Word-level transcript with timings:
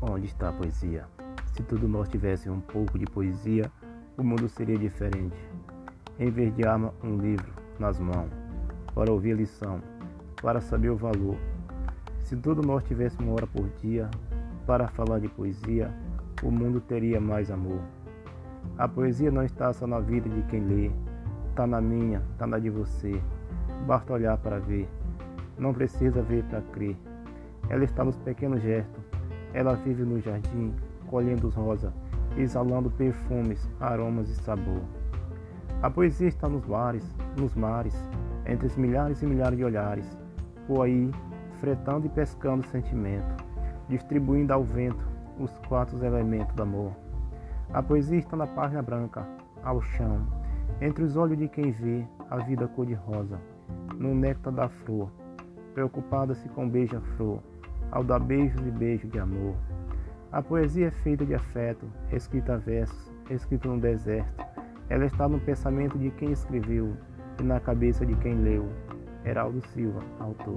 Onde 0.00 0.26
está 0.26 0.48
a 0.48 0.52
poesia? 0.52 1.06
Se 1.52 1.62
tudo 1.62 1.88
nós 1.88 2.08
tivesse 2.08 2.50
um 2.50 2.60
pouco 2.60 2.98
de 2.98 3.06
poesia, 3.06 3.70
o 4.16 4.22
mundo 4.22 4.48
seria 4.48 4.76
diferente. 4.76 5.36
Em 6.18 6.30
vez 6.30 6.54
de 6.54 6.66
arma, 6.66 6.92
um 7.02 7.16
livro 7.16 7.52
nas 7.78 7.98
mãos, 7.98 8.30
para 8.94 9.12
ouvir 9.12 9.32
a 9.32 9.36
lição, 9.36 9.80
para 10.42 10.60
saber 10.60 10.90
o 10.90 10.96
valor. 10.96 11.36
Se 12.20 12.36
tudo 12.36 12.62
nós 12.62 12.84
tivesse 12.84 13.18
uma 13.18 13.32
hora 13.32 13.46
por 13.46 13.68
dia 13.80 14.10
para 14.66 14.88
falar 14.88 15.18
de 15.18 15.28
poesia, 15.28 15.92
o 16.42 16.50
mundo 16.50 16.80
teria 16.80 17.20
mais 17.20 17.50
amor. 17.50 17.80
A 18.78 18.88
poesia 18.88 19.30
não 19.30 19.42
está 19.42 19.72
só 19.72 19.86
na 19.86 20.00
vida 20.00 20.28
de 20.28 20.42
quem 20.44 20.64
lê, 20.64 20.90
está 21.50 21.66
na 21.66 21.80
minha, 21.80 22.22
está 22.32 22.46
na 22.46 22.58
de 22.58 22.70
você. 22.70 23.20
Basta 23.86 24.12
olhar 24.12 24.36
para 24.38 24.58
ver, 24.58 24.88
não 25.58 25.72
precisa 25.72 26.22
ver 26.22 26.44
para 26.44 26.60
crer. 26.60 26.96
Ela 27.68 27.84
está 27.84 28.04
nos 28.04 28.16
pequenos 28.16 28.62
gestos, 28.62 29.03
ela 29.54 29.74
vive 29.76 30.02
no 30.02 30.20
jardim, 30.20 30.74
colhendo 31.06 31.48
rosas, 31.48 31.92
exalando 32.36 32.90
perfumes, 32.90 33.70
aromas 33.80 34.28
e 34.28 34.34
sabor. 34.34 34.82
A 35.80 35.88
poesia 35.88 36.28
está 36.28 36.48
nos 36.48 36.64
bares, 36.64 37.04
nos 37.38 37.54
mares, 37.54 37.94
entre 38.46 38.66
os 38.66 38.76
milhares 38.76 39.22
e 39.22 39.26
milhares 39.26 39.56
de 39.56 39.64
olhares, 39.64 40.18
por 40.66 40.82
aí, 40.82 41.10
fretando 41.60 42.06
e 42.06 42.10
pescando 42.10 42.66
sentimento, 42.66 43.44
distribuindo 43.88 44.52
ao 44.52 44.64
vento 44.64 45.06
os 45.38 45.50
quatro 45.68 46.04
elementos 46.04 46.54
do 46.54 46.62
amor. 46.62 46.92
A 47.72 47.82
poesia 47.82 48.18
está 48.18 48.36
na 48.36 48.46
página 48.46 48.82
branca, 48.82 49.26
ao 49.62 49.80
chão, 49.80 50.26
entre 50.80 51.04
os 51.04 51.16
olhos 51.16 51.38
de 51.38 51.48
quem 51.48 51.70
vê 51.70 52.04
a 52.28 52.38
vida 52.38 52.66
cor-de-rosa, 52.68 53.38
no 53.96 54.14
néctar 54.14 54.52
da 54.52 54.68
flor, 54.68 55.10
preocupada-se 55.74 56.48
com 56.50 56.68
beija-flor 56.68 57.40
ao 57.90 58.04
dar 58.04 58.20
beijos 58.20 58.60
e 58.66 58.70
beijos 58.70 59.10
de 59.10 59.18
amor. 59.18 59.54
A 60.32 60.42
poesia 60.42 60.88
é 60.88 60.90
feita 60.90 61.24
de 61.24 61.34
afeto, 61.34 61.86
escrita 62.12 62.54
a 62.54 62.56
versos, 62.56 63.12
escrita 63.30 63.68
no 63.68 63.80
deserto. 63.80 64.44
Ela 64.88 65.06
está 65.06 65.28
no 65.28 65.38
pensamento 65.40 65.98
de 65.98 66.10
quem 66.10 66.32
escreveu 66.32 66.96
e 67.40 67.42
na 67.42 67.60
cabeça 67.60 68.04
de 68.04 68.14
quem 68.16 68.34
leu. 68.34 68.68
Heraldo 69.24 69.60
Silva, 69.68 70.00
autor. 70.18 70.56